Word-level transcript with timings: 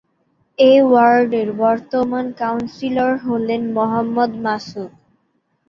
এ 0.59 0.73
ওয়ার্ডের 0.83 1.49
বর্তমান 1.59 2.25
কাউন্সিলর 2.39 3.13
হলেন 3.25 3.61
মোহাম্মদ 3.73 4.31
মাসুদ। 4.43 4.91